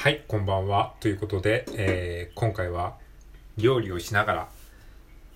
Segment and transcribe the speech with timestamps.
[0.00, 0.94] はい、こんばんは。
[1.00, 2.94] ということで、えー今回は
[3.56, 4.48] 料理をしながら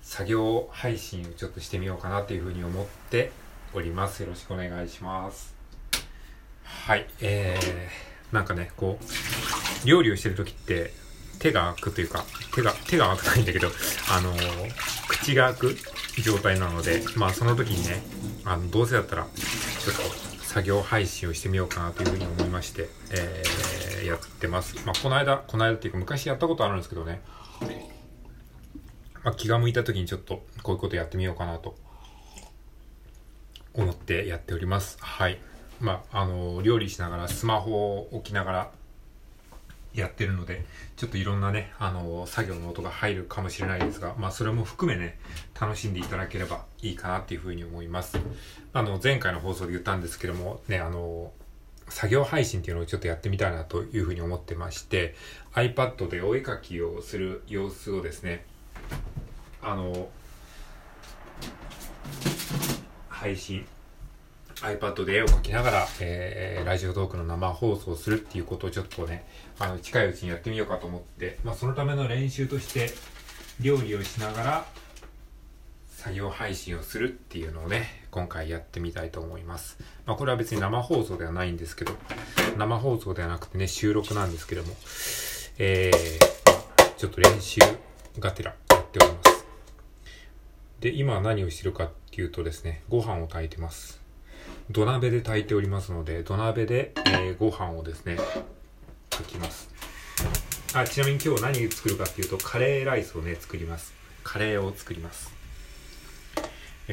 [0.00, 3.32] 作業配信をちょっとしてみようかなというふうに思って
[3.74, 4.22] おります。
[4.22, 5.54] よろしくお願いします。
[6.64, 10.90] はい、えー、なんかね、こう、料理をしてる時って
[11.38, 13.68] 手が開くというか、手が、手が開かないんだけど、
[14.10, 14.70] あのー
[15.06, 15.76] 口が開く
[16.22, 18.02] 状態なので、まあその時にね、
[18.46, 20.25] あの、どうせだったら、ちょっと
[20.56, 24.74] 作業配信をしてみようかなというふうに思いまして、えー、やってます。
[24.86, 27.20] まあこの間、この間っていうか昔やったことあるんですけどね、
[29.22, 31.76] まあ、気が向いた時にちょっとこういうことやってみようかなと
[33.74, 34.96] 思ってやっております。
[34.98, 35.38] はい。
[35.78, 38.70] まあ、あの、料理しながらスマホを置きながら
[39.96, 40.64] やってるので、
[40.96, 45.18] ちょっといろんなね、あの、作業の音が入るかもしれないですが、まあ、それも含めね、
[45.58, 48.18] 楽しんでいただければいいかなっていうふうに思います。
[48.72, 51.32] あの、前回の放送で言ったんですけども、ね、あの、
[51.88, 55.14] 作業配信っていうのをちょっとやってみたいなというふうに思ってまして、
[55.54, 58.44] iPad でお絵描きをする様子をですね、
[59.62, 60.08] あの、
[63.08, 63.66] 配信、
[64.62, 69.24] iPad で絵を描きながら、えーラジオトークの生放送をするっていうことをちょっとね、
[69.58, 72.90] あの、近いうちにやってみようかと思って、まあ、そのための練習として、
[73.60, 74.66] 料理をしながら、
[75.88, 79.78] 作業配信をするっていうのをね、今回やってみたいと思います。
[80.06, 81.92] まあ、これは別に生放送ではないんですけど、
[82.56, 84.74] 生放送ではなくてね、収録なんですけども、
[85.58, 87.60] えー、ちょっと練習
[88.18, 89.46] がてらやっております。
[90.80, 94.05] で、今何をしてるかっていうとですね、ご飯を炊いてます。
[94.70, 98.16] 土鍋で炊いておりますので、土鍋で、えーご飯をですね、
[99.10, 99.68] 炊きます。
[100.74, 103.94] あ、ちなみに今日何作るかっていうと、カレーライスをね、作ります。
[104.24, 105.32] カレーを作ります。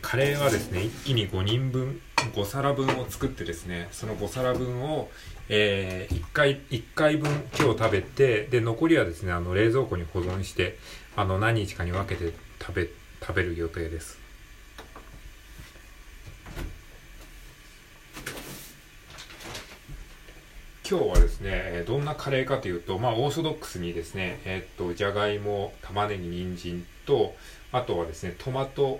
[0.00, 2.00] カレーはですね、一気に5人分、
[2.34, 5.10] 5皿分を作ってですね、その5皿分を、
[5.50, 10.78] え1回、一回分今日食べて、で、残りはですね、あの、冷蔵庫に保存して、
[11.16, 12.88] あの、何日かに分けて食べ、
[13.20, 14.27] 食べる予定です。
[20.90, 27.34] 今日はですね、えーどんなカレーかというと、まあ、オーソドックスにですね、えっと、じゃがいも、玉ねぎ、人参と、
[27.72, 28.98] あとはですね、トマト、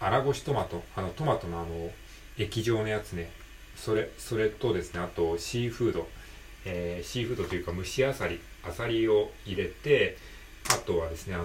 [0.00, 1.90] 粗ごしトマト、あの、トマトのあの、
[2.38, 3.30] 液状のやつね、
[3.76, 6.08] それ、それとですね、あと、シーフード、
[6.64, 10.16] えーシーフードというか蒸しあさり、あさりを入れて、
[10.70, 11.44] あとはですね、あの、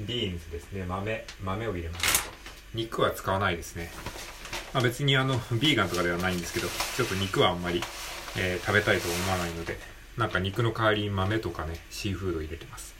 [0.00, 2.30] ビーンズですね、豆、豆を入れます。
[2.74, 3.90] 肉は使わないですね。
[4.74, 7.82] まあ、別にあの、ビーガンとかではないんですけど、ちょっと肉はあんまり、
[8.36, 9.78] えー食べたいと思わないので、
[10.16, 12.94] なんか肉の代わりに豆とかね、シーフード入れてます。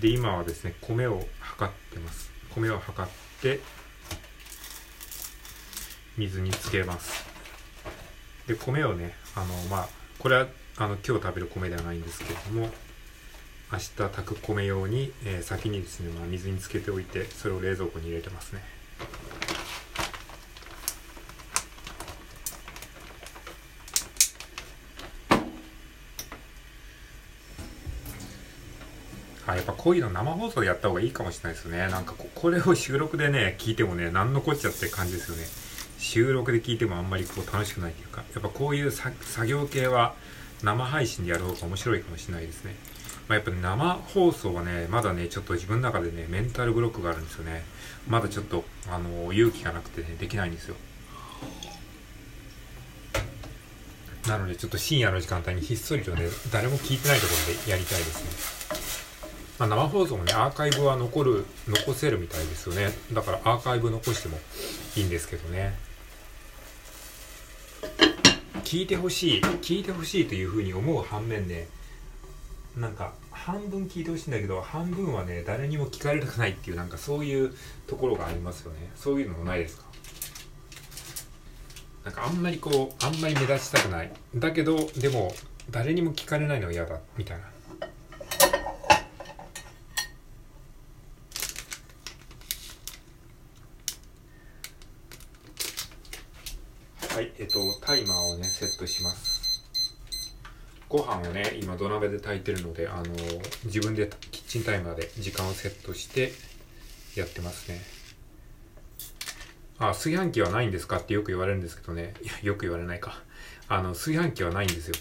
[0.00, 2.30] で、今はですね、米を測ってます。
[2.54, 3.10] 米を測っ
[3.40, 3.60] て、
[6.18, 7.24] 水につけます。
[8.46, 9.88] で、米をね、あの、まあ、
[10.18, 10.46] これは、
[10.76, 12.70] あの、今日食べる米ではないんですけれども、
[13.72, 18.62] 明日炊く米用に、えー先にですね、まあ、水につけておいてそれを冷蔵庫に入れてますね。
[29.48, 31.88] あやっぱこういうの生放送でやった方がいいかもしれないですよね。
[31.88, 35.44] なんかこれを収録でね聞いてもね何のこっちゃって感じですよね。
[35.98, 38.22] 収録で聞いてもあんまりこう楽しくないというか。
[38.34, 39.14] やっぱこういう作
[39.46, 40.14] 業系は
[40.62, 42.74] 生配信でやる方が面白いかもしれないですね。
[43.28, 47.64] まあ、やっぱ生放送はね、まだね、ちょっと自分の中でね、メンタルブロックがあるんですよね。
[48.08, 50.76] まだちょっと、あの、勇気がなくてね、できないんですよ。
[54.28, 58.86] なので、ちょっと深夜の時間帯にひっそりとね、誰も聞いてないところでやりたいですね。
[59.58, 62.92] まあ、生放送もね、アーカイブは残る、残せるみたいですよね。
[63.12, 64.38] だからアーカイブ残しても
[64.96, 65.74] いいんですけどね。
[68.64, 71.68] 聞いてほしい、聞いてほしいというふうに思う反面ね、
[72.76, 77.54] なんか半分聞いてほしいんだけど半分はね誰にも聞かれたくないっていうなんかそういう
[77.86, 78.90] ところがありますよね。
[78.94, 79.84] そういうのもないですか？
[82.04, 84.12] なんかあんまりこうあんまり目立ちたくない。
[84.34, 85.32] だけどでも
[85.70, 87.44] 誰にも聞かれないのが嫌だみたいな。
[97.14, 99.35] はいえっとタイマーをねセットします。
[100.88, 103.04] ご飯をね今土鍋で炊いてるのであの
[103.64, 106.32] 自分でキッチンタイマーで時間をセットして
[107.16, 107.80] やってますね。
[109.78, 110.98] あ炊飯器はないんですか？
[110.98, 112.14] ってよく言われるんですけどね。
[112.22, 113.20] いやよく言われないか。
[113.68, 114.94] あの炊飯器はないんですよ。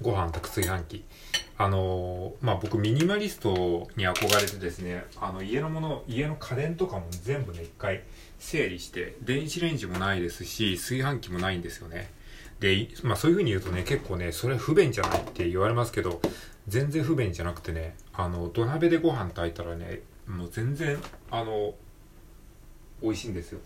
[0.00, 1.04] ご飯炊く炊飯器。
[1.60, 8.02] あのまあ僕ミニマリストに憧れてですねあの家のもの家の家電とかも全部ね一回
[8.38, 12.10] 整理して電子レンジもないですし炊飯器もないんですよね。
[12.60, 16.20] で、まあそういう風に言うとね結構ねそれ不便じゃないって言われますけど
[16.66, 20.98] 全然不便じゃなくてねあの土鍋でご飯炊いたらねもう全然
[21.30, 21.74] あの
[23.02, 23.60] 美味しいんですよ。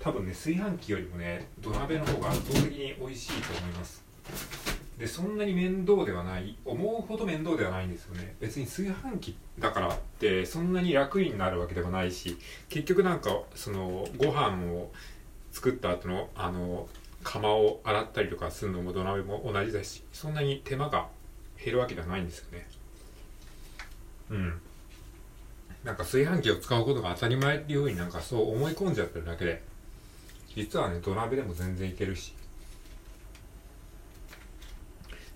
[0.00, 4.04] 多分ね炊飯器よりもね土鍋の方が圧倒的に美味しいと思います。
[4.98, 8.36] でそんなに面倒ではない思うほど面倒ではないんですよね。
[8.40, 12.38] 別に炊飯器だからってそんなに楽になるわけではないし
[12.68, 14.90] 結局なんかそのご飯を
[15.52, 16.88] 作った後のあの
[17.24, 21.08] 釜を洗ったりとかするのも土鍋も同じだしそんなに手間が
[21.62, 22.68] 減るわけではないんですよね。
[24.30, 24.60] うん。
[25.82, 29.62] なんか炊飯器を使うことが当たり前っていうふうになんかそう思い込んじゃってるだけで
[30.54, 32.34] 実はね土鍋でも全然いけるし。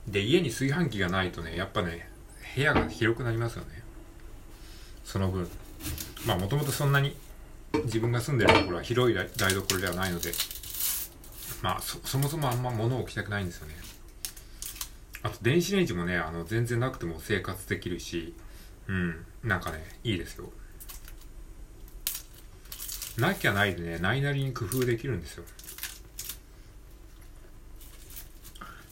[0.06, 2.08] で家に炊飯器がないとねやっぱね
[2.55, 3.82] 部屋が広くなりますよね。
[5.05, 5.49] その分。
[6.26, 7.17] まあもともとそんなに
[7.84, 10.32] 自分が住んでるところは広い台所ではないので
[11.62, 13.75] まあそそもそもあんま物を置きたくないんですよね。
[15.22, 18.34] あと電子レンジもねあの全然なくても生活できるし
[18.87, 20.50] うんなんかねいいですよ。
[23.19, 25.44] なきゃないでねないなりに工夫できるんですよ。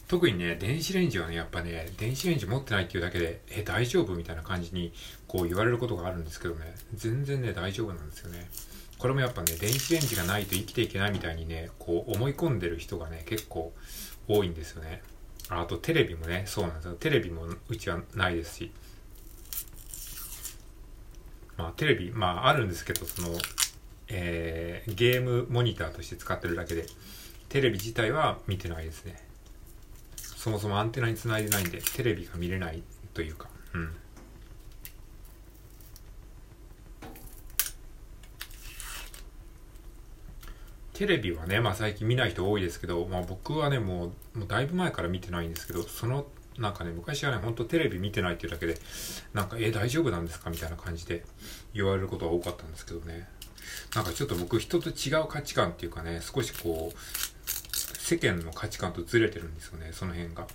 [0.08, 4.92] 特にね、電子レンジはね、やっぱね、電子レンジ持ってないっていうだけで、え、大丈夫みたいな感じに、
[5.26, 8.48] こう言われることがあるんですけどね、全然ね、大丈夫なんですよね。
[8.98, 13.72] これもやっぱね、電子レンジがないと生きていけないみたいにね、こう思い込んでる人がね、結構
[14.28, 15.02] 多いんですよね。
[15.48, 16.94] あとテレビもね、そうなんですよ。
[16.94, 18.72] テレビもうちはないですし。
[21.56, 23.28] まあテレビ、まああるんですけど、その、
[24.08, 26.86] えー、ゲームモニターとして使ってるだけで、
[27.48, 29.22] テレビ自体は見てないですね。
[30.16, 32.82] そもそもアンテナにつないでないんで、テレビが見れない
[33.14, 33.94] というか、うん。
[40.96, 46.26] テレビはね、まあ最近見ない人多いですけど、まあ僕はね、もう、もうだいぶ前から見てないんですけど、その、
[46.56, 48.78] なんかね、昔はね、ほんとテレビ見てないっていうだけで、
[49.34, 50.48] なんか、え、大丈夫なんですか？
[50.48, 51.24] みたいな感じで
[51.74, 53.28] 言われることが多かったんですけどね。
[53.94, 56.98] なんかちょっと僕人と違う価値観っていうかね、少しこう、
[57.98, 60.46] 世間の価値観とずれてるんですよねその辺が。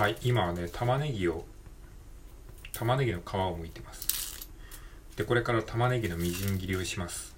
[0.00, 1.44] はい今はね玉ねぎを
[2.72, 4.48] 玉ねぎの皮を剥いてます。
[5.14, 7.36] でこれから玉ねぎのみじん切りをします。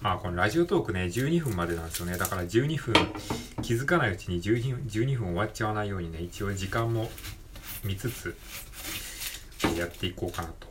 [0.00, 2.16] まあこのラジオトークね12分までなんですよね。
[2.16, 2.94] だから12分
[3.60, 7.10] 気づかないうちに12分 ,12 分終わっちゃわないようにね一応時間も
[7.84, 8.34] 見つつ
[9.76, 10.66] やっていこうかなと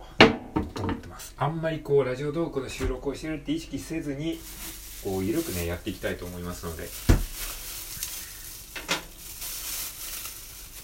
[0.81, 1.35] 思ってます。
[1.37, 4.39] あんまりこうラジオトークの収録をしてるって意識せずに
[5.03, 6.89] こう緩くねやっていきたいと思いますので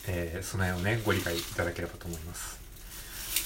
[0.08, 2.68] えー、その辺をねご理解いただければと思います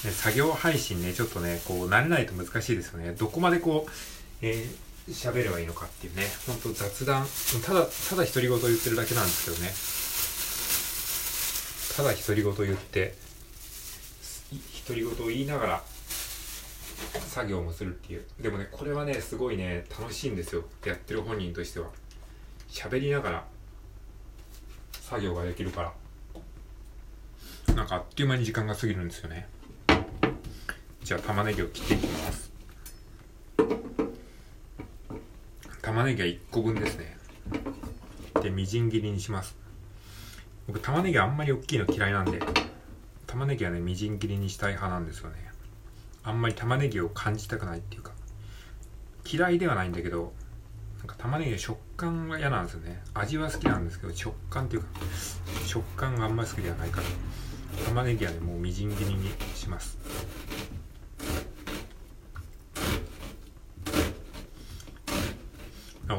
[0.04, 3.12] ね、作業配信ね、ちょっとね、こう、慣れないと難しいですよね。
[3.12, 3.90] どこまでこう、
[4.40, 7.26] えー、喋ればいいのかっていうね、ほんと雑談、
[7.64, 9.72] ただ、ただ独り言言ってるだけなんですけどね。
[11.96, 13.14] ただ独り言言って、
[14.88, 15.82] 独り言を言いながら
[17.28, 18.24] 作業もするっていう。
[18.40, 20.64] でもね、これはね、すごいね、楽しいんですよ。
[20.84, 21.88] やってる本人としては。
[22.68, 23.44] 喋りながら
[25.00, 26.01] 作業ができるから。
[27.74, 29.48] なんかあっという間に時間が過ぎるんですよね。
[31.02, 32.52] じゃあ玉ねぎを切っていきます。
[35.80, 37.16] 玉ねぎは1個分ですね。
[38.42, 39.56] でみじん切りにします。
[40.66, 42.40] 僕玉ねぎあんまり大きいの嫌いなんで
[43.26, 45.36] 玉ねぎはねみじん切りにしたい派なんですよね。
[46.22, 48.12] あんまり玉ねぎを感じたくないっていうか
[49.24, 50.32] 嫌いではないんだけど
[50.98, 53.02] なんか玉ねぎの食感が嫌なんですよね。
[53.14, 54.88] 味は好きなんですけど食感っていうか
[55.66, 57.06] 食感があんまり好きではないから。
[57.86, 59.98] 玉ねぎはねもうみじん切りにします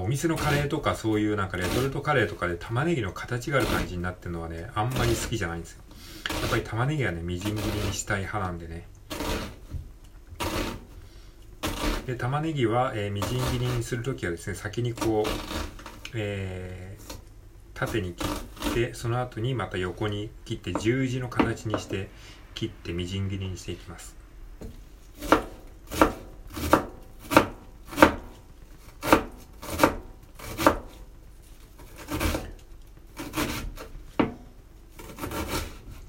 [0.04, 5.84] お店のカレーとかそういうなんかレトルトカレーとかで玉ねぎの形がある感じになってるのはね、あんまり好きじゃないんですよ。
[6.42, 8.88] やっぱり玉ねぎはね、みじん切りにしたい派なんでね。
[12.06, 15.30] で、玉ねぎは、えー、みじん切りにするときはですね、先にこう、
[16.16, 17.16] えー、
[17.74, 18.53] 縦に切って、
[18.94, 22.10] その後にまた横に切って十字の形にして
[22.56, 24.16] 切ってみじん切りにしていきます。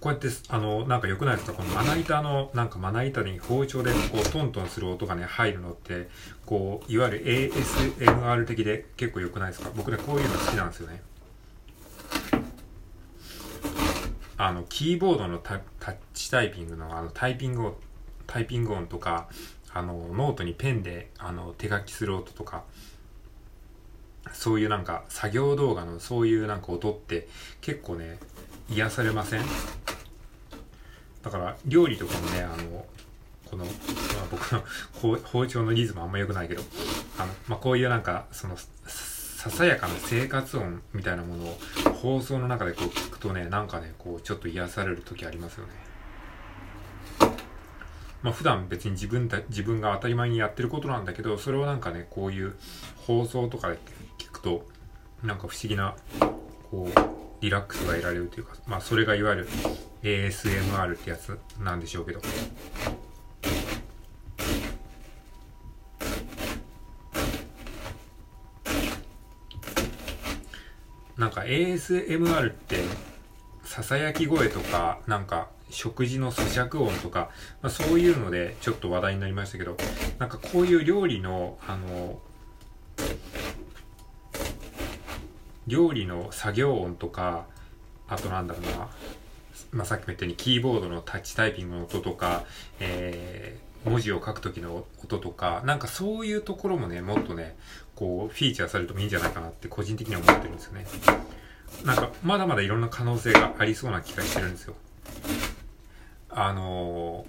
[0.00, 1.54] こうやって、あの、なんか良くないですか？
[1.54, 6.08] このまな板の、なんかまな板に包丁でこうトントンする音がね、入るのって、
[6.44, 9.70] こう、いわゆる ASMR 的で結構良くないですか？
[9.74, 11.00] 僕ね、こういうの好きなんですよね。
[14.36, 17.78] あの、キーボードのタッチタイピングのあのタイピングを、
[18.26, 19.28] タイピング音とか、
[19.72, 22.64] あの、ノートにペンで、あの、手書きする音とか、
[24.32, 27.28] そういうなんか作業動画のそういうなんか音って
[27.60, 28.18] 結構ね、
[28.70, 29.42] 癒されません？
[31.22, 32.86] だから料理とかもね、あの、
[33.50, 33.74] この、まあ、
[34.30, 34.64] 僕の
[35.24, 36.62] 包丁のリズムあんま良くないけど、
[37.18, 38.56] あの、まあ、こういうなんか、その、
[39.44, 41.58] ささやかな生活音みたいなものを
[42.00, 45.72] 放送の中でこう聞くとね、なんかね、こうちょっと癒される時ありますよね。
[48.22, 52.56] まあ普段別に自分た、自分が当たり前にやってることなんだけど、それをなんかね、こういう
[53.06, 53.78] 放送とかで
[54.16, 54.66] 聞くと、
[55.22, 55.94] なんか不思議な、
[56.70, 59.48] こう、リラックスが得られるというか、まあそれがいわゆる
[60.02, 62.22] ASMR ってやつなんでしょうけど。
[71.24, 72.76] なんか ASMR って
[73.62, 77.30] ささやき声とかなんか食事の咀嚼音とか、
[77.62, 79.78] まあ、そういうのでちょっと話題になりましたけど
[80.18, 82.18] なんかこういう料理のあの
[85.66, 87.46] 料理の作業音とか
[88.06, 88.88] あとなんだろうな、
[89.72, 92.44] まあ、さっきも言ったようにキーボードのタッチタイピングの音とか、
[92.80, 97.56] え、文字を書く時の音とかなんかそういうところもねもっとね
[97.94, 100.86] こうフィーチャーされてもいいんじゃないかなって個人的には思ってるんですよね
[101.84, 104.74] なんかまだまだいろんな可能性がありそうな気がしてるんですよ
[106.30, 107.26] あの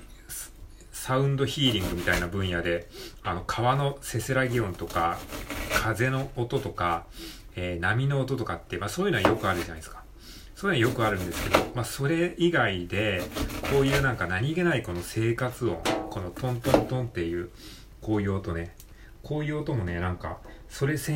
[0.92, 2.88] サウンドヒーリングみたいな分野で
[3.24, 5.18] あの川のせせらぎ音とか
[5.74, 7.06] 風の音とか
[7.56, 10.04] えー、波の音とかって、まあそういうのはよくあるじゃないですか。
[10.56, 13.22] そういうのはよくあるんですけど、まあそれ以外で、
[13.70, 15.78] こういうなんか何気ないこの生活音、
[16.10, 17.50] このトントントンっていう、
[18.02, 18.74] こういう音ね、
[19.22, 21.14] こういう音もね、なんか、それ専